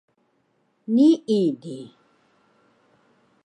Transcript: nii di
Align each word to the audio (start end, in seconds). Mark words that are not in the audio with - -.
nii 0.93 1.13
di 1.61 1.77